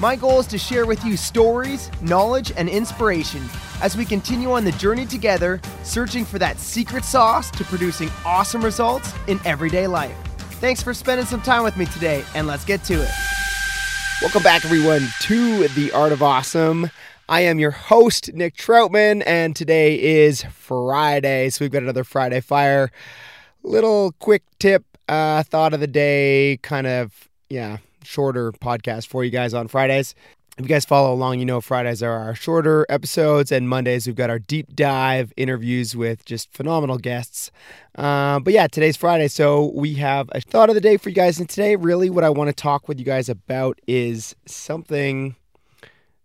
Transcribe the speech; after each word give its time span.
My 0.00 0.16
goal 0.16 0.40
is 0.40 0.46
to 0.48 0.58
share 0.58 0.86
with 0.86 1.04
you 1.04 1.16
stories, 1.16 1.90
knowledge, 2.00 2.50
and 2.56 2.68
inspiration 2.68 3.42
as 3.82 3.96
we 3.96 4.04
continue 4.04 4.50
on 4.50 4.64
the 4.64 4.72
journey 4.72 5.06
together, 5.06 5.60
searching 5.84 6.24
for 6.24 6.38
that 6.38 6.58
secret 6.58 7.04
sauce 7.04 7.50
to 7.52 7.64
producing 7.64 8.10
awesome 8.24 8.64
results 8.64 9.12
in 9.28 9.38
everyday 9.44 9.86
life. 9.86 10.16
Thanks 10.60 10.82
for 10.82 10.94
spending 10.94 11.26
some 11.26 11.42
time 11.42 11.62
with 11.62 11.76
me 11.76 11.86
today, 11.86 12.24
and 12.34 12.46
let's 12.46 12.64
get 12.64 12.82
to 12.84 12.94
it. 12.94 13.10
Welcome 14.22 14.42
back, 14.42 14.64
everyone, 14.64 15.08
to 15.22 15.68
The 15.68 15.92
Art 15.92 16.12
of 16.12 16.22
Awesome. 16.22 16.90
I 17.28 17.42
am 17.42 17.58
your 17.58 17.70
host, 17.70 18.32
Nick 18.32 18.56
Troutman, 18.56 19.22
and 19.26 19.54
today 19.54 20.00
is 20.00 20.42
Friday, 20.44 21.50
so 21.50 21.64
we've 21.64 21.70
got 21.70 21.82
another 21.82 22.04
Friday 22.04 22.40
Fire. 22.40 22.90
Little 23.62 24.12
quick 24.18 24.42
tip, 24.58 24.84
uh, 25.08 25.42
thought 25.42 25.74
of 25.74 25.80
the 25.80 25.86
day, 25.86 26.58
kind 26.62 26.86
of, 26.86 27.28
yeah, 27.48 27.78
shorter 28.02 28.52
podcast 28.52 29.06
for 29.06 29.24
you 29.24 29.30
guys 29.30 29.54
on 29.54 29.68
Fridays. 29.68 30.14
If 30.58 30.66
you 30.66 30.68
guys 30.68 30.84
follow 30.84 31.14
along, 31.14 31.38
you 31.38 31.46
know 31.46 31.62
Fridays 31.62 32.02
are 32.02 32.12
our 32.12 32.34
shorter 32.34 32.84
episodes, 32.90 33.50
and 33.50 33.70
Mondays 33.70 34.06
we've 34.06 34.14
got 34.14 34.28
our 34.28 34.38
deep 34.38 34.76
dive 34.76 35.32
interviews 35.38 35.96
with 35.96 36.26
just 36.26 36.52
phenomenal 36.52 36.98
guests. 36.98 37.50
Uh, 37.94 38.38
but 38.38 38.52
yeah, 38.52 38.66
today's 38.66 38.98
Friday, 38.98 39.28
so 39.28 39.72
we 39.74 39.94
have 39.94 40.28
a 40.32 40.42
thought 40.42 40.68
of 40.68 40.74
the 40.74 40.80
day 40.82 40.98
for 40.98 41.08
you 41.08 41.14
guys. 41.14 41.38
And 41.38 41.48
today, 41.48 41.74
really, 41.74 42.10
what 42.10 42.22
I 42.22 42.28
want 42.28 42.48
to 42.48 42.54
talk 42.54 42.86
with 42.86 42.98
you 42.98 43.04
guys 43.04 43.30
about 43.30 43.80
is 43.86 44.36
something 44.44 45.36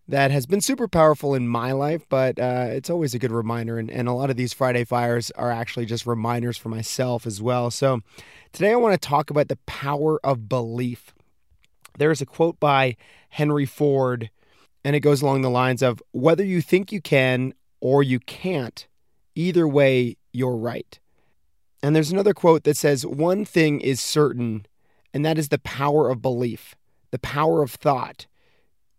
that 0.10 0.32
has 0.32 0.46
been 0.46 0.62
super 0.62 0.90
powerful 0.90 1.34
in 1.34 1.48
my 1.48 1.72
life, 1.72 2.06
but 2.10 2.38
uh, 2.38 2.68
it's 2.70 2.90
always 2.90 3.14
a 3.14 3.20
good 3.20 3.32
reminder. 3.32 3.78
And, 3.78 3.90
and 3.90 4.10
a 4.10 4.14
lot 4.14 4.30
of 4.30 4.36
these 4.36 4.52
Friday 4.54 4.84
fires 4.84 5.32
are 5.32 5.52
actually 5.52 5.86
just 5.86 6.06
reminders 6.06 6.58
for 6.58 6.68
myself 6.68 7.26
as 7.26 7.42
well. 7.42 7.72
So 7.72 8.02
today, 8.52 8.74
I 8.74 8.76
want 8.76 9.00
to 9.00 9.08
talk 9.08 9.30
about 9.30 9.48
the 9.48 9.58
power 9.66 10.20
of 10.22 10.50
belief. 10.50 11.14
There 11.98 12.12
is 12.12 12.22
a 12.22 12.26
quote 12.26 12.60
by 12.60 12.96
Henry 13.30 13.66
Ford, 13.66 14.30
and 14.84 14.96
it 14.96 15.02
goes 15.02 15.22
along 15.22 15.42
the 15.42 15.50
lines 15.50 15.82
of 15.82 16.02
whether 16.12 16.44
you 16.44 16.62
think 16.62 16.92
you 16.92 17.02
can 17.02 17.54
or 17.82 18.04
you 18.04 18.20
can't, 18.20 18.88
either 19.36 19.68
way, 19.68 20.18
you're 20.32 20.56
right. 20.56 21.00
And 21.84 21.96
there's 21.96 22.12
another 22.12 22.34
quote 22.34 22.64
that 22.64 22.78
says, 22.78 23.06
One 23.06 23.46
thing 23.46 23.82
is 23.82 24.00
certain, 24.00 24.66
and 25.14 25.26
that 25.26 25.38
is 25.38 25.50
the 25.50 25.60
power 25.60 26.10
of 26.10 26.22
belief, 26.22 26.76
the 27.12 27.20
power 27.20 27.62
of 27.62 27.72
thought. 27.72 28.28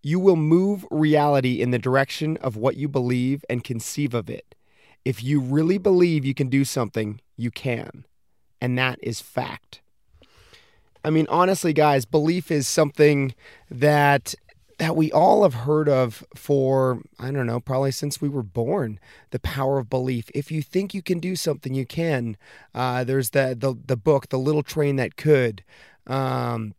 You 0.03 0.21
will 0.21 0.37
move 0.37 0.87
reality 0.91 1.61
in 1.61 1.71
the 1.71 1.79
direction 1.79 2.37
of 2.39 2.57
what 2.57 2.77
you 2.77 2.89
believe 2.89 3.45
and 3.51 3.65
conceive 3.65 4.15
of 4.15 4.31
it. 4.31 4.55
If 5.05 5.23
you 5.23 5.41
really 5.41 5.79
believe 5.79 6.25
you 6.25 6.35
can 6.35 6.49
do 6.49 6.65
something, 6.65 7.21
you 7.37 7.51
can. 7.51 8.05
And 8.61 8.79
that 8.79 8.99
is 9.03 9.21
fact. 9.21 9.81
I 11.05 11.11
mean, 11.11 11.27
honestly, 11.29 11.73
guys, 11.73 12.05
belief 12.05 12.51
is 12.51 12.67
something 12.69 13.35
that 13.71 14.35
that 14.79 14.95
we 14.95 15.11
all 15.11 15.43
have 15.43 15.55
heard 15.55 15.89
of 15.89 16.25
for 16.37 17.03
I 17.19 17.31
don't 17.31 17.47
know, 17.47 17.61
probably 17.61 17.91
since 17.91 18.21
we 18.21 18.29
were 18.29 18.43
born. 18.43 19.01
The 19.31 19.41
power 19.41 19.79
of 19.79 19.91
belief. 19.91 20.31
If 20.35 20.53
you 20.53 20.63
think 20.63 20.95
you 20.95 21.03
can 21.03 21.19
do 21.19 21.37
something, 21.37 21.75
you 21.75 21.87
can. 21.87 22.37
Uh, 22.75 23.05
there's 23.05 23.31
the 23.31 23.57
the 23.59 23.75
the 23.87 23.97
book, 23.97 24.29
The 24.29 24.39
Little 24.39 24.63
Train 24.63 24.97
That 24.97 25.17
Could. 25.17 25.65
Um, 26.07 26.75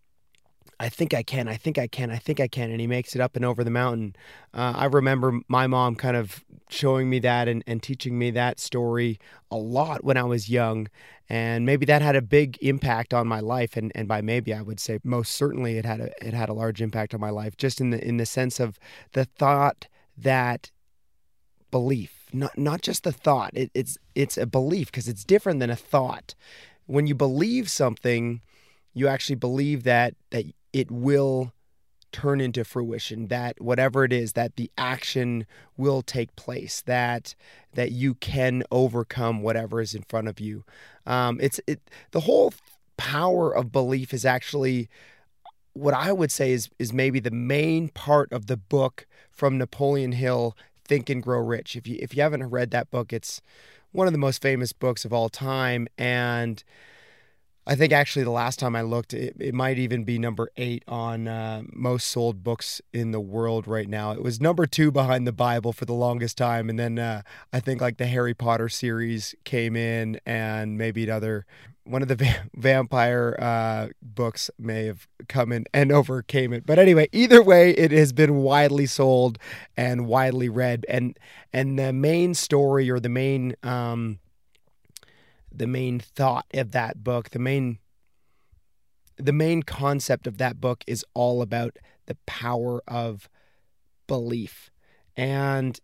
I 0.80 0.88
think 0.88 1.14
I 1.14 1.24
can. 1.24 1.48
I 1.50 1.58
think 1.58 1.78
I 1.78 1.88
can. 1.88 2.10
I 2.10 2.18
think 2.18 2.40
I 2.40 2.48
can. 2.48 2.72
And 2.72 2.80
he 2.80 2.88
makes 2.88 3.14
it 3.14 3.22
up 3.22 3.36
and 3.36 3.44
over 3.44 3.64
the 3.64 3.70
mountain. 3.70 4.16
Uh, 4.54 4.74
I 4.76 4.86
remember 4.86 5.40
my 5.50 5.68
mom 5.68 5.96
kind 5.96 6.16
of 6.16 6.46
showing 6.70 7.10
me 7.10 7.20
that 7.20 7.48
and, 7.48 7.64
and 7.68 7.84
teaching 7.84 8.18
me 8.18 8.32
that 8.32 8.60
story 8.60 9.20
a 9.52 9.58
lot 9.58 10.04
when 10.06 10.16
I 10.16 10.24
was 10.24 10.50
young. 10.50 10.88
And 11.28 11.66
maybe 11.66 11.86
that 11.88 12.02
had 12.02 12.16
a 12.16 12.22
big 12.22 12.58
impact 12.62 13.14
on 13.14 13.28
my 13.28 13.42
life. 13.42 13.76
And, 13.76 13.92
and 13.94 14.08
by 14.08 14.22
maybe 14.22 14.54
I 14.54 14.62
would 14.62 14.80
say 14.80 15.00
most 15.04 15.34
certainly 15.34 15.78
it 15.78 15.86
had 15.86 16.00
a 16.00 16.26
it 16.26 16.34
had 16.34 16.50
a 16.50 16.54
large 16.54 16.82
impact 16.82 17.14
on 17.14 17.20
my 17.20 17.30
life, 17.30 17.58
just 17.58 17.82
in 17.82 17.90
the 17.90 18.06
in 18.06 18.18
the 18.18 18.26
sense 18.26 18.60
of 18.60 18.80
the 19.12 19.26
thought 19.26 19.88
that 20.18 20.72
belief, 21.72 22.30
not 22.32 22.58
not 22.58 22.82
just 22.82 23.04
the 23.04 23.12
thought. 23.12 23.52
It, 23.54 23.70
it's 23.74 23.98
it's 24.16 24.38
a 24.38 24.46
belief 24.46 24.88
because 24.88 25.10
it's 25.10 25.26
different 25.26 25.60
than 25.60 25.70
a 25.70 25.76
thought. 25.76 26.36
When 26.86 27.06
you 27.06 27.14
believe 27.14 27.70
something, 27.70 28.42
you 29.00 29.08
actually 29.08 29.36
believe 29.36 29.84
that 29.84 30.14
that 30.32 30.46
it 30.74 30.92
will 30.92 31.54
turn 32.12 32.42
into 32.42 32.64
fruition 32.64 33.28
that 33.28 33.60
whatever 33.62 34.04
it 34.04 34.12
is 34.12 34.34
that 34.34 34.56
the 34.56 34.72
action 34.78 35.46
will 35.78 36.02
take 36.02 36.36
place 36.36 36.82
that 36.82 37.36
that 37.74 37.92
you 37.92 38.16
can 38.16 38.64
overcome 38.72 39.42
whatever 39.42 39.80
is 39.80 39.94
in 39.94 40.04
front 40.04 40.28
of 40.28 40.40
you. 40.40 40.64
Um, 41.06 41.40
it's 41.40 41.60
it 41.68 41.80
the 42.12 42.22
whole 42.22 42.54
power 42.98 43.56
of 43.56 43.72
belief 43.72 44.14
is 44.14 44.26
actually 44.26 44.90
what 45.74 45.94
i 45.94 46.12
would 46.12 46.32
say 46.32 46.52
is 46.52 46.70
is 46.80 46.92
maybe 46.92 47.20
the 47.20 47.32
main 47.32 47.88
part 47.90 48.30
of 48.34 48.48
the 48.48 48.58
book 48.58 49.08
from 49.32 49.58
napoleon 49.58 50.12
hill 50.12 50.58
think 50.84 51.10
and 51.10 51.22
grow 51.24 51.40
rich. 51.40 51.76
If 51.76 51.88
you 51.88 51.98
if 52.02 52.16
you 52.16 52.24
haven't 52.24 52.50
read 52.50 52.72
that 52.72 52.92
book 52.92 53.14
it's 53.14 53.42
one 53.92 54.08
of 54.08 54.14
the 54.14 54.20
most 54.20 54.42
famous 54.42 54.74
books 54.74 55.06
of 55.06 55.14
all 55.14 55.30
time 55.30 55.88
and 55.98 56.62
I 57.70 57.76
think 57.76 57.94
actually 57.94 58.24
the 58.24 58.32
last 58.32 58.58
time 58.58 58.76
I 58.76 58.82
looked, 58.82 59.14
it, 59.14 59.36
it 59.40 59.54
might 59.54 59.78
even 59.78 60.04
be 60.04 60.18
number 60.18 60.50
eight 60.58 60.84
on 60.88 61.28
uh, 61.28 61.62
most 61.72 62.08
sold 62.08 62.44
books 62.44 62.82
in 62.94 63.12
the 63.12 63.20
world 63.20 63.68
right 63.68 63.88
now. 63.88 64.12
It 64.12 64.24
was 64.24 64.42
number 64.42 64.66
two 64.66 64.90
behind 64.90 65.28
the 65.28 65.32
Bible 65.32 65.72
for 65.72 65.86
the 65.86 65.94
longest 65.94 66.36
time. 66.36 66.68
And 66.68 66.80
then 66.80 66.98
uh, 66.98 67.22
I 67.54 67.60
think 67.60 67.80
like 67.80 67.98
the 67.98 68.08
Harry 68.08 68.34
Potter 68.34 68.70
series 68.70 69.36
came 69.44 69.76
in 69.76 70.20
and 70.26 70.80
maybe 70.80 71.04
another, 71.04 71.46
one 71.84 72.02
of 72.02 72.08
the 72.08 72.16
va- 72.16 72.50
vampire 72.56 73.38
uh, 73.38 73.90
books 74.02 74.50
may 74.58 74.88
have 74.88 75.08
come 75.28 75.52
in 75.52 75.66
and 75.72 75.92
overcame 75.92 76.54
it. 76.54 76.66
But 76.66 76.80
anyway, 76.80 77.08
either 77.12 77.44
way, 77.44 77.70
it 77.74 77.92
has 77.92 78.14
been 78.14 78.38
widely 78.38 78.88
sold 78.88 79.38
and 79.78 80.08
widely 80.08 80.50
read. 80.50 80.88
And, 80.90 81.20
and 81.54 81.78
the 81.78 81.94
main 81.94 82.34
story 82.34 82.90
or 82.90 83.00
the 83.00 83.10
main, 83.10 83.56
um, 83.62 84.18
the 85.52 85.68
main 85.68 86.00
thought 86.00 86.46
of 86.54 86.72
that 86.72 87.04
book, 87.04 87.30
the 87.30 87.40
main 87.40 87.80
the 89.18 89.34
main 89.34 89.64
concept 89.64 90.28
of 90.28 90.38
that 90.38 90.62
book 90.62 90.84
is 90.88 91.04
all 91.14 91.42
about 91.42 91.78
the 92.06 92.16
power 92.26 92.82
of 92.88 93.30
belief. 94.08 94.72
And 95.18 95.80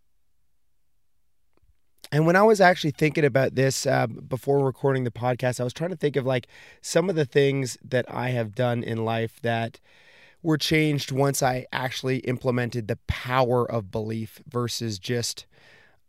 and 2.12 2.26
when 2.26 2.36
I 2.36 2.44
was 2.44 2.62
actually 2.62 2.92
thinking 2.92 3.26
about 3.26 3.56
this 3.56 3.86
uh, 3.86 4.08
before 4.08 4.64
recording 4.64 5.04
the 5.04 5.12
podcast, 5.12 5.60
I 5.60 5.64
was 5.64 5.74
trying 5.74 5.90
to 5.90 5.98
think 5.98 6.16
of 6.16 6.26
like 6.26 6.48
some 6.82 7.10
of 7.10 7.16
the 7.16 7.26
things 7.26 7.78
that 7.84 8.06
I 8.10 8.30
have 8.30 8.56
done 8.56 8.84
in 8.84 9.04
life 9.04 9.42
that 9.42 9.82
were 10.42 10.58
changed 10.58 11.12
once 11.12 11.42
I 11.42 11.66
actually 11.74 12.20
implemented 12.20 12.88
the 12.88 13.00
power 13.08 13.70
of 13.70 13.92
belief 13.92 14.42
versus 14.48 15.00
just 15.00 15.46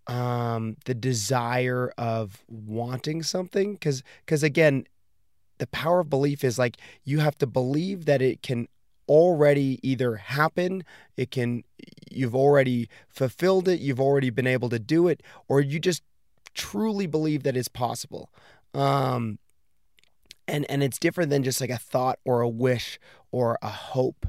um, 0.07 0.77
the 0.85 0.95
desire 0.95 1.93
of 1.99 2.45
wanting 2.49 3.23
something 3.23 3.75
because 3.75 4.03
because 4.25 4.43
again 4.43 4.87
the 5.59 5.67
power 5.67 6.01
of 6.01 6.11
belief 6.11 6.45
is 6.45 6.59
like 6.59 6.77
you 7.05 7.19
have 7.19 7.37
to 7.39 7.47
believe 7.47 8.05
that 8.05 8.23
it 8.23 8.43
can 8.43 8.69
already 9.09 9.79
either 9.83 10.17
happen 10.17 10.85
it 11.17 11.31
can 11.31 11.63
you've 12.11 12.35
already 12.35 12.89
fulfilled 13.09 13.69
it 13.69 13.81
you've 13.81 14.01
already 14.01 14.31
been 14.31 14.47
able 14.47 14.69
to 14.69 14.79
do 14.79 15.07
it 15.09 15.23
or 15.49 15.61
you 15.61 15.79
just 15.79 16.03
truly 16.57 17.07
believe 17.07 17.45
that 17.45 17.57
it's 17.57 17.69
possible. 17.69 18.31
Um 18.75 19.39
and 20.49 20.69
and 20.71 20.83
it's 20.83 20.99
different 20.99 21.31
than 21.31 21.43
just 21.43 21.61
like 21.61 21.71
a 21.71 21.79
thought 21.79 22.19
or 22.25 22.41
a 22.41 22.49
wish 22.49 22.99
or 23.31 23.59
a 23.63 23.69
hope 23.69 24.27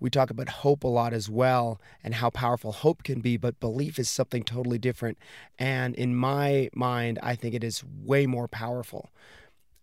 we 0.00 0.10
talk 0.10 0.30
about 0.30 0.48
hope 0.48 0.84
a 0.84 0.88
lot 0.88 1.12
as 1.12 1.28
well 1.28 1.80
and 2.04 2.14
how 2.14 2.30
powerful 2.30 2.72
hope 2.72 3.02
can 3.02 3.20
be, 3.20 3.36
but 3.36 3.60
belief 3.60 3.98
is 3.98 4.08
something 4.08 4.42
totally 4.42 4.78
different. 4.78 5.18
And 5.58 5.94
in 5.94 6.14
my 6.14 6.70
mind, 6.74 7.18
I 7.22 7.34
think 7.34 7.54
it 7.54 7.64
is 7.64 7.82
way 7.84 8.26
more 8.26 8.48
powerful. 8.48 9.10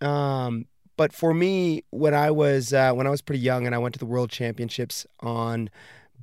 Um, 0.02 0.68
but 0.98 1.12
for 1.12 1.34
me, 1.34 1.84
when 1.90 2.14
I 2.14 2.32
was 2.32 2.74
uh, 2.74 2.94
when 2.94 3.08
I 3.08 3.10
was 3.10 3.22
pretty 3.22 3.42
young 3.42 3.66
and 3.66 3.76
I 3.76 3.80
went 3.80 3.94
to 3.94 4.00
the 4.00 4.06
World 4.06 4.30
Championships 4.30 5.06
on 5.20 5.70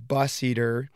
Buseater, 0.08 0.88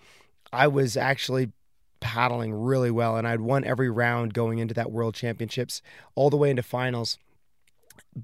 I 0.53 0.67
was 0.67 0.97
actually 0.97 1.53
paddling 2.01 2.55
really 2.55 2.91
well, 2.91 3.17
and 3.17 3.27
I'd 3.27 3.41
won 3.41 3.65
every 3.65 3.91
round 3.91 4.33
going 4.33 4.59
into 4.59 4.75
that 4.75 4.93
World 4.93 5.15
Championships, 5.15 5.83
all 6.15 6.31
the 6.31 6.37
way 6.37 6.51
into 6.51 6.63
finals. 6.63 7.19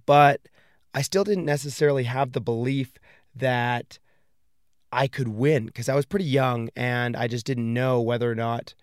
But 0.07 0.41
I 0.95 1.03
still 1.03 1.25
didn't 1.25 1.45
necessarily 1.45 2.05
have 2.05 2.33
the 2.33 2.41
belief 2.41 2.95
that 3.35 3.99
I 4.93 5.09
could 5.09 5.29
win 5.29 5.67
because 5.67 5.89
I 5.89 5.95
was 5.95 6.05
pretty 6.05 6.27
young 6.27 6.69
and 6.77 7.17
I 7.17 7.27
just 7.27 7.47
didn't 7.47 7.73
know 7.73 8.01
whether 8.01 8.31
or 8.31 8.35
not 8.35 8.75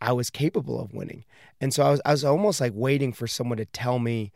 I 0.00 0.12
was 0.12 0.28
capable 0.28 0.78
of 0.78 0.92
winning. 0.92 1.24
And 1.60 1.72
so 1.72 1.82
I 1.82 1.90
was 1.90 2.00
I 2.04 2.10
was 2.12 2.24
almost 2.24 2.60
like 2.60 2.72
waiting 2.74 3.12
for 3.12 3.26
someone 3.26 3.56
to 3.58 3.64
tell 3.64 3.98
me 3.98 4.30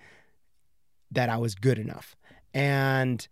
that 1.10 1.28
I 1.28 1.36
was 1.36 1.54
good 1.54 1.78
enough. 1.78 2.16
And 2.54 3.26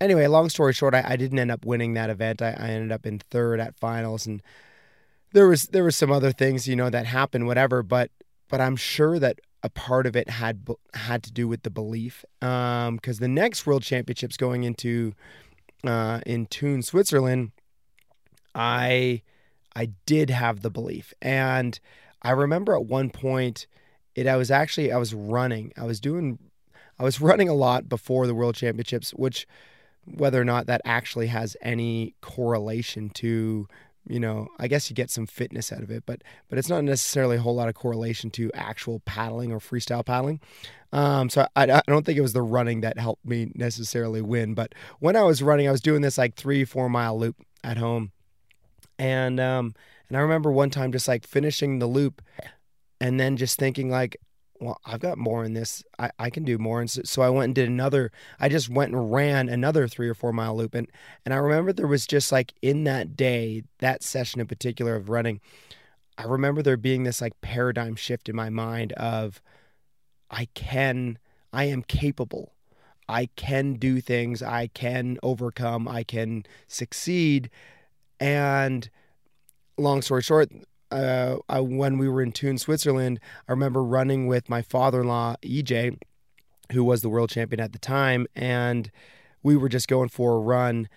anyway, 0.00 0.26
long 0.26 0.50
story 0.50 0.74
short, 0.74 0.94
I, 0.94 1.02
I 1.06 1.16
didn't 1.16 1.38
end 1.38 1.50
up 1.50 1.64
winning 1.64 1.94
that 1.94 2.10
event. 2.10 2.42
I, 2.42 2.50
I 2.50 2.68
ended 2.68 2.92
up 2.92 3.06
in 3.06 3.18
third 3.18 3.60
at 3.60 3.78
finals 3.78 4.26
and 4.26 4.42
there 5.32 5.48
was 5.48 5.64
there 5.64 5.84
was 5.84 5.96
some 5.96 6.12
other 6.12 6.32
things, 6.32 6.68
you 6.68 6.76
know, 6.76 6.90
that 6.90 7.06
happened, 7.06 7.46
whatever, 7.46 7.82
but 7.82 8.10
but 8.48 8.60
I'm 8.60 8.76
sure 8.76 9.18
that 9.18 9.40
a 9.62 9.70
part 9.70 10.06
of 10.06 10.14
it 10.14 10.30
had 10.30 10.66
had 10.94 11.22
to 11.24 11.32
do 11.32 11.48
with 11.48 11.62
the 11.62 11.70
belief 11.70 12.24
because 12.40 12.88
um, 12.88 12.98
the 13.20 13.28
next 13.28 13.66
world 13.66 13.82
championships 13.82 14.36
going 14.36 14.64
into 14.64 15.14
uh, 15.84 16.20
in 16.26 16.46
Thun, 16.46 16.82
Switzerland, 16.82 17.52
I 18.54 19.22
I 19.76 19.90
did 20.06 20.30
have 20.30 20.62
the 20.62 20.70
belief, 20.70 21.14
and 21.22 21.78
I 22.22 22.32
remember 22.32 22.74
at 22.74 22.86
one 22.86 23.10
point 23.10 23.66
it 24.14 24.26
I 24.26 24.36
was 24.36 24.50
actually 24.50 24.90
I 24.92 24.98
was 24.98 25.14
running. 25.14 25.72
I 25.76 25.84
was 25.84 26.00
doing 26.00 26.38
I 26.98 27.04
was 27.04 27.20
running 27.20 27.48
a 27.48 27.54
lot 27.54 27.88
before 27.88 28.26
the 28.26 28.34
world 28.34 28.54
championships, 28.54 29.12
which 29.12 29.46
whether 30.04 30.40
or 30.40 30.44
not 30.44 30.66
that 30.66 30.80
actually 30.84 31.26
has 31.26 31.56
any 31.60 32.14
correlation 32.20 33.10
to 33.10 33.68
you 34.08 34.18
know, 34.18 34.48
I 34.58 34.68
guess 34.68 34.88
you 34.88 34.96
get 34.96 35.10
some 35.10 35.26
fitness 35.26 35.72
out 35.72 35.82
of 35.82 35.90
it, 35.90 36.04
but 36.06 36.22
but 36.48 36.58
it's 36.58 36.68
not 36.68 36.82
necessarily 36.84 37.36
a 37.36 37.40
whole 37.40 37.54
lot 37.54 37.68
of 37.68 37.74
correlation 37.74 38.30
to 38.32 38.50
actual 38.54 39.00
paddling 39.00 39.52
or 39.52 39.58
freestyle 39.58 40.04
paddling. 40.04 40.40
Um, 40.92 41.28
so 41.28 41.46
I, 41.54 41.70
I 41.70 41.82
don't 41.86 42.06
think 42.06 42.16
it 42.16 42.22
was 42.22 42.32
the 42.32 42.42
running 42.42 42.80
that 42.80 42.98
helped 42.98 43.26
me 43.26 43.52
necessarily 43.54 44.22
win. 44.22 44.54
But 44.54 44.74
when 45.00 45.16
I 45.16 45.22
was 45.22 45.42
running, 45.42 45.68
I 45.68 45.72
was 45.72 45.82
doing 45.82 46.00
this 46.00 46.16
like 46.16 46.34
three 46.34 46.64
four 46.64 46.88
mile 46.88 47.18
loop 47.18 47.36
at 47.62 47.76
home, 47.76 48.12
and 48.98 49.38
um, 49.38 49.74
and 50.08 50.16
I 50.16 50.20
remember 50.20 50.50
one 50.50 50.70
time 50.70 50.92
just 50.92 51.08
like 51.08 51.26
finishing 51.26 51.78
the 51.78 51.86
loop, 51.86 52.22
and 53.00 53.20
then 53.20 53.36
just 53.36 53.58
thinking 53.58 53.90
like, 53.90 54.16
well, 54.60 54.80
I've 54.84 55.00
got 55.00 55.18
more 55.18 55.44
in 55.44 55.54
this. 55.54 55.82
I, 55.98 56.10
I 56.18 56.30
can 56.30 56.44
do 56.44 56.58
more. 56.58 56.80
And 56.80 56.90
so, 56.90 57.02
so, 57.04 57.22
I 57.22 57.30
went 57.30 57.46
and 57.46 57.54
did 57.54 57.68
another, 57.68 58.10
I 58.40 58.48
just 58.48 58.68
went 58.68 58.92
and 58.92 59.12
ran 59.12 59.48
another 59.48 59.86
three 59.86 60.08
or 60.08 60.14
four 60.14 60.32
mile 60.32 60.56
loop. 60.56 60.74
And, 60.74 60.88
and 61.24 61.32
I 61.32 61.36
remember 61.36 61.72
there 61.72 61.86
was 61.86 62.06
just 62.06 62.32
like 62.32 62.54
in 62.62 62.84
that 62.84 63.16
day, 63.16 63.62
that 63.78 64.02
session 64.02 64.40
in 64.40 64.46
particular 64.46 64.96
of 64.96 65.08
running, 65.08 65.40
I 66.16 66.24
remember 66.24 66.62
there 66.62 66.76
being 66.76 67.04
this 67.04 67.20
like 67.20 67.40
paradigm 67.40 67.94
shift 67.94 68.28
in 68.28 68.34
my 68.34 68.50
mind 68.50 68.92
of 68.94 69.40
I 70.30 70.46
can, 70.54 71.18
I 71.52 71.64
am 71.64 71.82
capable. 71.82 72.54
I 73.08 73.26
can 73.36 73.74
do 73.74 74.00
things. 74.00 74.42
I 74.42 74.66
can 74.66 75.18
overcome. 75.22 75.88
I 75.88 76.02
can 76.02 76.44
succeed. 76.66 77.48
And 78.20 78.90
long 79.78 80.02
story 80.02 80.22
short, 80.22 80.50
uh, 80.90 81.36
I, 81.48 81.60
when 81.60 81.98
we 81.98 82.08
were 82.08 82.22
in 82.22 82.32
Thun, 82.32 82.58
Switzerland, 82.58 83.20
I 83.48 83.52
remember 83.52 83.82
running 83.82 84.26
with 84.26 84.48
my 84.48 84.62
father-in-law 84.62 85.36
EJ, 85.42 85.98
who 86.72 86.84
was 86.84 87.02
the 87.02 87.08
world 87.08 87.30
champion 87.30 87.60
at 87.60 87.72
the 87.72 87.78
time, 87.78 88.26
and 88.34 88.90
we 89.42 89.56
were 89.56 89.68
just 89.68 89.88
going 89.88 90.08
for 90.08 90.36
a 90.36 90.38
run. 90.38 90.88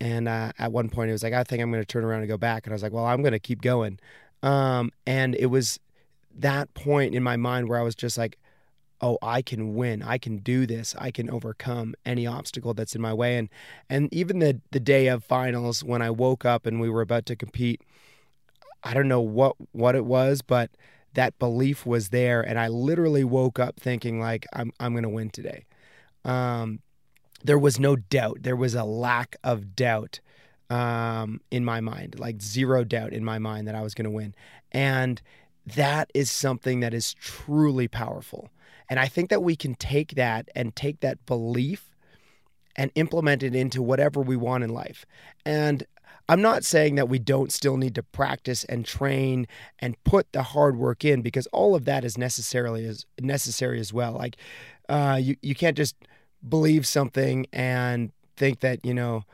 And 0.00 0.28
uh, 0.28 0.52
at 0.58 0.72
one 0.72 0.88
point, 0.90 1.10
it 1.10 1.12
was 1.12 1.22
like, 1.22 1.32
I 1.32 1.44
think 1.44 1.62
I'm 1.62 1.70
going 1.70 1.82
to 1.82 1.86
turn 1.86 2.04
around 2.04 2.20
and 2.20 2.28
go 2.28 2.36
back. 2.36 2.66
And 2.66 2.72
I 2.72 2.74
was 2.74 2.82
like, 2.82 2.92
well, 2.92 3.06
I'm 3.06 3.22
going 3.22 3.32
to 3.32 3.38
keep 3.38 3.62
going. 3.62 3.98
Um, 4.42 4.92
and 5.06 5.34
it 5.34 5.46
was 5.46 5.80
that 6.36 6.72
point 6.74 7.14
in 7.14 7.22
my 7.22 7.36
mind 7.36 7.68
where 7.68 7.78
I 7.78 7.82
was 7.82 7.94
just 7.94 8.16
like, 8.16 8.38
oh, 9.00 9.18
I 9.22 9.42
can 9.42 9.74
win. 9.74 10.02
I 10.02 10.18
can 10.18 10.38
do 10.38 10.66
this. 10.66 10.94
I 10.98 11.10
can 11.10 11.30
overcome 11.30 11.94
any 12.04 12.26
obstacle 12.26 12.74
that's 12.74 12.94
in 12.94 13.00
my 13.00 13.14
way. 13.14 13.36
And 13.36 13.48
and 13.88 14.12
even 14.12 14.38
the 14.38 14.60
the 14.70 14.80
day 14.80 15.08
of 15.08 15.24
finals, 15.24 15.84
when 15.84 16.02
I 16.02 16.10
woke 16.10 16.44
up 16.44 16.66
and 16.66 16.80
we 16.80 16.88
were 16.88 17.00
about 17.00 17.26
to 17.26 17.36
compete, 17.36 17.80
I 18.84 18.94
don't 18.94 19.08
know 19.08 19.20
what 19.20 19.56
what 19.72 19.94
it 19.94 20.04
was, 20.04 20.42
but 20.42 20.70
that 21.14 21.38
belief 21.38 21.84
was 21.86 22.10
there, 22.10 22.40
and 22.40 22.58
I 22.58 22.68
literally 22.68 23.24
woke 23.24 23.58
up 23.58 23.80
thinking 23.80 24.20
like 24.20 24.46
I'm 24.52 24.72
I'm 24.78 24.94
gonna 24.94 25.08
win 25.08 25.30
today. 25.30 25.64
Um, 26.24 26.80
there 27.42 27.58
was 27.58 27.78
no 27.80 27.96
doubt. 27.96 28.38
There 28.42 28.56
was 28.56 28.74
a 28.74 28.84
lack 28.84 29.36
of 29.42 29.74
doubt 29.74 30.20
um, 30.70 31.40
in 31.50 31.64
my 31.64 31.80
mind, 31.80 32.18
like 32.18 32.42
zero 32.42 32.84
doubt 32.84 33.12
in 33.12 33.24
my 33.24 33.38
mind 33.38 33.66
that 33.68 33.74
I 33.74 33.82
was 33.82 33.94
gonna 33.94 34.10
win, 34.10 34.34
and 34.72 35.20
that 35.66 36.10
is 36.14 36.30
something 36.30 36.80
that 36.80 36.94
is 36.94 37.14
truly 37.14 37.88
powerful. 37.88 38.50
And 38.90 38.98
I 38.98 39.06
think 39.06 39.28
that 39.30 39.42
we 39.42 39.54
can 39.54 39.74
take 39.74 40.14
that 40.14 40.48
and 40.54 40.74
take 40.74 41.00
that 41.00 41.26
belief 41.26 41.90
and 42.76 42.90
implement 42.94 43.42
it 43.42 43.54
into 43.54 43.82
whatever 43.82 44.20
we 44.20 44.36
want 44.36 44.64
in 44.64 44.70
life. 44.70 45.04
And 45.44 45.84
I'm 46.28 46.42
not 46.42 46.64
saying 46.64 46.96
that 46.96 47.08
we 47.08 47.18
don't 47.18 47.50
still 47.52 47.76
need 47.76 47.94
to 47.94 48.02
practice 48.02 48.64
and 48.64 48.84
train 48.84 49.46
and 49.78 50.02
put 50.04 50.32
the 50.32 50.42
hard 50.42 50.76
work 50.76 51.04
in 51.04 51.22
because 51.22 51.46
all 51.48 51.74
of 51.74 51.84
that 51.86 52.04
is 52.04 52.18
necessarily 52.18 52.84
as 52.84 53.06
necessary 53.20 53.80
as 53.80 53.92
well. 53.92 54.12
Like 54.12 54.36
uh, 54.88 55.18
you 55.20 55.36
you 55.42 55.54
can't 55.54 55.76
just 55.76 55.96
believe 56.46 56.86
something 56.86 57.46
and 57.52 58.12
think 58.36 58.60
that 58.60 58.84
you 58.84 58.94
know 58.94 59.24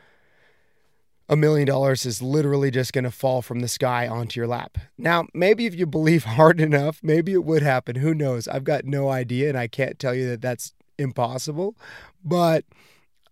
a 1.28 1.36
million 1.36 1.66
dollars 1.66 2.04
is 2.04 2.20
literally 2.20 2.70
just 2.70 2.92
going 2.92 3.04
to 3.04 3.10
fall 3.10 3.40
from 3.40 3.60
the 3.60 3.68
sky 3.68 4.06
onto 4.06 4.38
your 4.38 4.46
lap. 4.46 4.76
Now, 4.98 5.26
maybe 5.32 5.66
if 5.66 5.74
you 5.74 5.86
believe 5.86 6.24
hard 6.38 6.60
enough, 6.60 7.00
maybe 7.02 7.32
it 7.32 7.44
would 7.44 7.62
happen. 7.62 7.96
Who 7.96 8.14
knows? 8.14 8.46
I've 8.46 8.64
got 8.64 8.84
no 8.84 9.08
idea, 9.08 9.48
and 9.48 9.58
I 9.58 9.66
can't 9.66 9.98
tell 9.98 10.14
you 10.14 10.28
that 10.28 10.42
that's 10.42 10.74
impossible. 10.98 11.76
But 12.22 12.64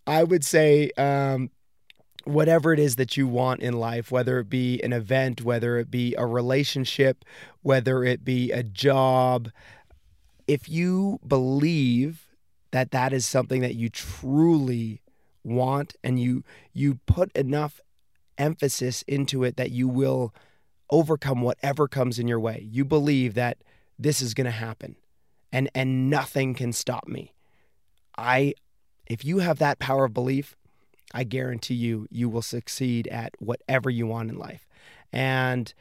I 0.06 0.24
would 0.24 0.44
say 0.44 0.90
um, 0.96 1.50
whatever 2.24 2.72
it 2.72 2.78
is 2.78 2.96
that 2.96 3.16
you 3.16 3.26
want 3.26 3.62
in 3.62 3.74
life, 3.74 4.10
whether 4.10 4.38
it 4.38 4.48
be 4.48 4.80
an 4.82 4.92
event, 4.92 5.42
whether 5.42 5.78
it 5.78 5.90
be 5.90 6.14
a 6.16 6.26
relationship, 6.26 7.24
whether 7.62 8.04
it 8.04 8.24
be 8.24 8.50
a 8.52 8.62
job, 8.62 9.50
if 10.46 10.68
you 10.68 11.20
believe 11.26 12.28
that 12.70 12.90
that 12.90 13.12
is 13.12 13.26
something 13.26 13.60
that 13.60 13.74
you 13.74 13.88
truly 13.88 15.00
want 15.44 15.94
and 16.02 16.20
you 16.20 16.44
you 16.72 16.98
put 17.06 17.30
enough 17.36 17.80
emphasis 18.38 19.02
into 19.02 19.44
it 19.44 19.56
that 19.56 19.70
you 19.70 19.88
will 19.88 20.34
overcome 20.90 21.42
whatever 21.42 21.88
comes 21.88 22.18
in 22.18 22.28
your 22.28 22.40
way. 22.40 22.66
You 22.70 22.84
believe 22.84 23.34
that 23.34 23.58
this 23.98 24.20
is 24.20 24.34
going 24.34 24.44
to 24.46 24.50
happen 24.50 24.96
and 25.52 25.68
and 25.74 26.10
nothing 26.10 26.54
can 26.54 26.72
stop 26.72 27.06
me. 27.06 27.34
I 28.16 28.54
if 29.06 29.24
you 29.24 29.38
have 29.38 29.58
that 29.58 29.78
power 29.78 30.04
of 30.04 30.14
belief, 30.14 30.56
I 31.12 31.24
guarantee 31.24 31.74
you, 31.74 32.06
you 32.10 32.28
will 32.28 32.42
succeed 32.42 33.06
at 33.08 33.34
whatever 33.38 33.90
you 33.90 34.06
want 34.06 34.30
in 34.30 34.38
life. 34.38 34.66
And 35.12 35.72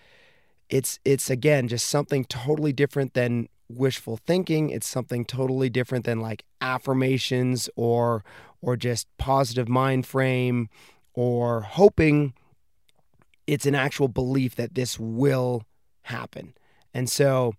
it's 0.69 0.99
it's 1.03 1.29
again 1.29 1.67
just 1.67 1.87
something 1.87 2.25
totally 2.25 2.73
different 2.73 3.13
than 3.13 3.49
wishful 3.69 4.17
thinking. 4.17 4.69
It's 4.69 4.87
something 4.87 5.25
totally 5.25 5.69
different 5.69 6.05
than 6.05 6.19
like 6.19 6.43
affirmations 6.61 7.69
or 7.75 8.23
or 8.61 8.75
just 8.77 9.07
positive 9.17 9.67
mind 9.67 10.05
frame 10.05 10.69
or 11.13 11.61
hoping. 11.61 12.33
It's 13.47 13.65
an 13.65 13.75
actual 13.75 14.07
belief 14.07 14.55
that 14.55 14.75
this 14.75 14.99
will 14.99 15.63
happen. 16.03 16.53
And 16.93 17.09
so 17.09 17.53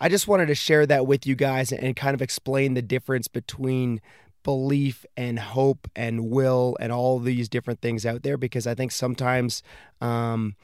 I 0.00 0.08
just 0.08 0.28
wanted 0.28 0.46
to 0.46 0.54
share 0.54 0.86
that 0.86 1.06
with 1.06 1.26
you 1.26 1.34
guys 1.34 1.72
and 1.72 1.94
kind 1.94 2.14
of 2.14 2.22
explain 2.22 2.74
the 2.74 2.82
difference 2.82 3.28
between 3.28 4.00
belief 4.42 5.04
and 5.16 5.38
hope 5.38 5.88
and 5.94 6.30
will 6.30 6.76
and 6.80 6.92
all 6.92 7.18
these 7.18 7.48
different 7.48 7.80
things 7.80 8.06
out 8.06 8.22
there 8.22 8.36
because 8.36 8.66
I 8.66 8.74
think 8.74 8.92
sometimes 8.92 9.62
um, 10.00 10.56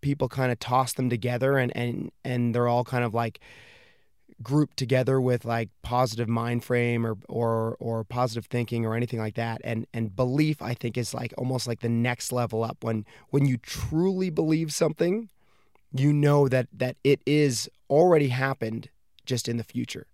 people 0.00 0.28
kind 0.28 0.52
of 0.52 0.58
toss 0.58 0.92
them 0.92 1.08
together 1.10 1.58
and 1.58 1.74
and 1.76 2.10
and 2.24 2.54
they're 2.54 2.68
all 2.68 2.84
kind 2.84 3.04
of 3.04 3.14
like 3.14 3.40
grouped 4.42 4.76
together 4.76 5.18
with 5.18 5.46
like 5.46 5.70
positive 5.82 6.28
mind 6.28 6.62
frame 6.62 7.06
or 7.06 7.16
or 7.28 7.76
or 7.80 8.04
positive 8.04 8.46
thinking 8.46 8.84
or 8.84 8.94
anything 8.94 9.18
like 9.18 9.34
that. 9.34 9.60
And 9.64 9.86
and 9.94 10.14
belief 10.14 10.60
I 10.60 10.74
think 10.74 10.98
is 10.98 11.14
like 11.14 11.32
almost 11.38 11.66
like 11.66 11.80
the 11.80 11.88
next 11.88 12.32
level 12.32 12.62
up. 12.62 12.78
When 12.82 13.06
when 13.30 13.46
you 13.46 13.56
truly 13.56 14.30
believe 14.30 14.72
something 14.72 15.28
you 15.92 16.12
know 16.12 16.48
that 16.48 16.68
that 16.72 16.96
it 17.04 17.20
is 17.26 17.70
already 17.88 18.28
happened 18.28 18.88
just 19.24 19.48
in 19.48 19.56
the 19.56 19.64
future 19.64 20.06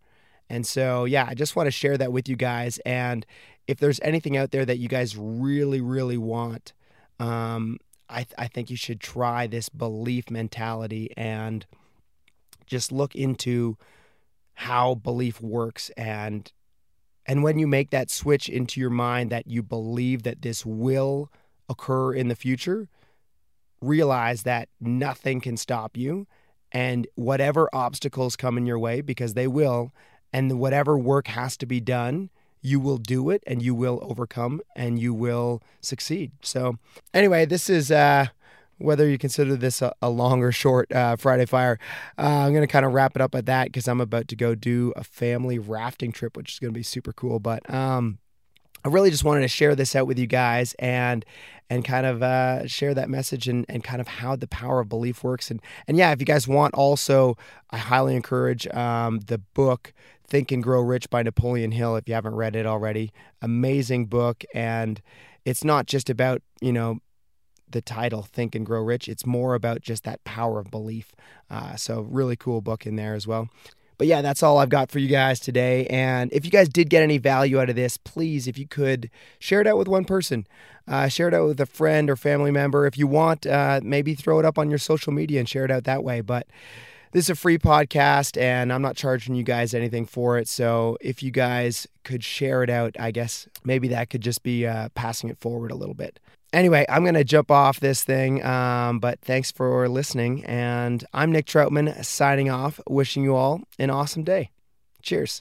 and 0.53 0.67
so, 0.67 1.07
yeah, 1.07 1.25
I 1.27 1.33
just 1.33 1.57
want 1.57 1.67
to 1.67 1.71
share 1.71 1.97
that 1.97 2.13
with 2.13 2.29
you 2.29 2.37
guys. 2.37 2.79
And 2.85 3.25
if 3.67 3.79
there's 3.79 3.99
anything 4.03 4.37
out 4.37 4.51
there 4.51 4.67
that 4.67 4.77
you 4.77 4.87
guys 4.87 5.17
really, 5.17 5.81
really 5.81 6.19
want, 6.19 6.75
um, 7.19 7.79
I, 8.11 8.25
th- 8.25 8.35
I 8.37 8.49
think 8.49 8.69
you 8.69 8.77
should 8.77 9.01
try 9.01 9.47
this 9.47 9.71
belief 9.71 10.31
mentality 10.31 11.11
and 11.17 11.65
just 12.67 12.93
look 12.93 13.15
into 13.15 13.79
how 14.53 14.95
belief 14.95 15.41
works 15.41 15.91
and 15.97 16.53
and 17.25 17.43
when 17.43 17.59
you 17.59 17.67
make 17.67 17.91
that 17.91 18.11
switch 18.11 18.49
into 18.49 18.79
your 18.81 18.91
mind 18.91 19.31
that 19.31 19.47
you 19.47 19.63
believe 19.63 20.25
that 20.25 20.43
this 20.43 20.67
will 20.67 21.31
occur 21.71 22.13
in 22.13 22.29
the 22.29 22.37
future 22.37 22.89
realize 23.81 24.43
that 24.43 24.69
nothing 24.79 25.41
can 25.41 25.57
stop 25.57 25.97
you 25.97 26.27
and 26.71 27.07
whatever 27.15 27.71
obstacles 27.73 28.37
come 28.37 28.59
in 28.59 28.67
your 28.67 28.79
way 28.79 29.01
because 29.01 29.33
they 29.35 29.47
will 29.47 29.93
and 30.33 30.59
whatever 30.59 30.97
work 30.99 31.29
has 31.29 31.57
to 31.59 31.67
be 31.67 31.81
done, 31.81 32.31
you 32.61 32.79
will 32.79 32.99
do 32.99 33.31
it 33.31 33.43
and 33.47 33.63
you 33.63 33.75
will 33.75 33.99
overcome 34.03 34.61
and 34.77 34.99
you 34.99 35.13
will 35.13 35.63
succeed. 35.81 36.33
So, 36.43 36.79
anyway, 37.13 37.45
this 37.47 37.69
is. 37.69 37.91
Uh, 37.91 38.27
whether 38.79 39.09
you 39.09 39.17
consider 39.17 39.55
this 39.55 39.81
a, 39.81 39.93
a 40.03 40.11
long 40.11 40.43
or 40.43 40.51
short 40.51 40.91
uh, 40.93 41.15
Friday 41.15 41.47
Fire, 41.47 41.79
uh, 42.19 42.23
I'm 42.23 42.53
going 42.53 42.67
to 42.67 42.73
kind 42.73 42.85
of 42.85 42.93
wrap 42.93 43.15
it 43.15 43.23
up 43.23 43.35
at 43.35 43.47
that 43.47 43.67
because 43.67 43.87
I'm 43.87 44.01
about 44.01 44.27
to 44.29 44.37
go 44.37 44.57
do 44.57 44.93
a 44.97 45.05
family 45.05 45.59
rafting 45.59 46.11
trip, 46.11 46.37
which 46.37 46.55
is 46.55 46.59
going 46.59 46.73
to 46.73 46.79
be 46.79 46.83
super 46.83 47.13
cool. 47.13 47.39
But 47.39 47.69
um, 47.73 48.19
I 48.85 48.89
really 48.89 49.11
just 49.11 49.25
wanted 49.25 49.43
to 49.43 49.49
share 49.49 49.75
this 49.75 49.95
out 49.95 50.07
with 50.07 50.19
you 50.19 50.27
guys 50.27 50.75
and 50.79 51.25
and 51.71 51.85
kind 51.85 52.05
of 52.05 52.23
uh, 52.23 52.67
share 52.67 52.93
that 52.93 53.09
message 53.09 53.49
and, 53.49 53.65
and 53.67 53.83
kind 53.83 54.01
of 54.01 54.07
how 54.07 54.37
the 54.37 54.47
power 54.47 54.81
of 54.81 54.89
belief 54.89 55.25
works. 55.25 55.51
And 55.51 55.61
and 55.89 55.97
yeah, 55.97 56.13
if 56.13 56.21
you 56.21 56.27
guys 56.27 56.47
want, 56.47 56.75
also 56.75 57.37
I 57.71 57.79
highly 57.79 58.15
encourage 58.15 58.67
um, 58.69 59.21
the 59.21 59.39
book 59.39 59.95
Think 60.27 60.53
and 60.53 60.63
Grow 60.63 60.81
Rich 60.81 61.11
by 61.11 61.23
Napoleon 61.23 61.73
Hill. 61.73 61.97
If 61.97 62.09
you 62.09 62.15
haven't 62.15 62.35
read 62.35 62.57
it 62.57 62.67
already, 62.67 63.13
amazing 63.41 64.07
book. 64.07 64.45
And 64.55 65.01
it's 65.45 65.65
not 65.65 65.87
just 65.87 66.11
about 66.11 66.43
you 66.61 66.73
know 66.73 66.99
the 67.71 67.81
title 67.81 68.23
Think 68.23 68.55
and 68.55 68.67
Grow 68.67 68.83
Rich. 68.83 69.09
It's 69.09 69.25
more 69.25 69.55
about 69.55 69.81
just 69.81 70.05
that 70.05 70.23
power 70.25 70.59
of 70.59 70.71
belief. 70.71 71.15
Uh, 71.49 71.77
so 71.77 72.03
really 72.03 72.37
cool 72.37 72.61
book 72.61 72.87
in 72.87 72.97
there 72.97 73.15
as 73.15 73.27
well. 73.27 73.49
But 74.03 74.09
yeah, 74.09 74.21
that's 74.21 74.43
all 74.43 74.59
I've 74.59 74.69
got 74.69 74.91
for 74.91 74.99
you 74.99 75.07
guys 75.07 75.39
today. 75.39 75.87
And 75.87 76.33
if 76.33 76.45
you 76.45 76.51
guys 76.51 76.69
did 76.69 76.91
get 76.91 77.05
any 77.05 77.19
value 77.19 77.61
out 77.61 77.71
of 77.71 77.77
this, 77.77 77.97
please, 77.97 78.49
if 78.49 78.59
you 78.59 78.67
could, 78.67 79.09
share 79.39 79.61
it 79.61 79.67
out 79.69 79.79
with 79.79 79.87
one 79.87 80.05
person. 80.05 80.45
Uh, 80.89 81.07
share 81.07 81.29
it 81.29 81.35
out 81.35 81.47
with 81.47 81.61
a 81.61 81.67
friend 81.67 82.11
or 82.11 82.17
family 82.17 82.51
member. 82.51 82.85
If 82.85 82.99
you 82.99 83.07
want, 83.07 83.47
uh, 83.47 83.79
maybe 83.81 84.17
throw 84.17 84.41
it 84.41 84.45
up 84.45 84.59
on 84.59 84.71
your 84.71 84.81
social 84.81 85.13
media 85.13 85.39
and 85.39 85.49
share 85.49 85.65
it 85.65 85.71
out 85.71 85.85
that 85.85 86.03
way. 86.03 86.21
But 86.21 86.49
this 87.13 87.27
is 87.27 87.31
a 87.31 87.37
free 87.37 87.59
podcast 87.59 88.37
and 88.37 88.73
I'm 88.73 88.83
not 88.83 88.97
charging 88.97 89.37
you 89.37 89.45
guys 89.45 89.73
anything 89.73 90.05
for 90.05 90.37
it. 90.37 90.49
So 90.49 90.99
if 91.01 91.23
you 91.23 91.31
guys 91.31 91.87
could 92.03 92.25
share 92.25 92.65
it 92.65 92.71
out, 92.71 92.97
I 92.99 93.13
guess 93.13 93.47
maybe 93.63 93.87
that 93.87 94.11
could 94.11 94.23
just 94.23 94.43
be 94.43 94.67
uh, 94.67 94.89
passing 94.97 95.31
it 95.31 95.39
forward 95.39 95.71
a 95.71 95.77
little 95.77 95.95
bit 95.95 96.19
anyway, 96.53 96.85
I'm 96.89 97.03
going 97.03 97.15
to 97.15 97.25
jump 97.25 97.51
off 97.51 97.81
this 97.81 98.05
thing, 98.05 98.45
um, 98.45 98.99
but 98.99 99.21
thanks 99.21 99.51
for 99.51 99.89
listening. 99.89 100.45
And 100.45 101.05
I'm 101.13 101.33
Nick 101.33 101.47
Troutman 101.47 102.05
signing 102.05 102.51
off, 102.51 102.81
wishing 102.89 103.23
you 103.25 103.35
all 103.35 103.63
an 103.79 103.91
awesome 103.91 104.25
day. 104.25 104.51
Cheers. 105.03 105.41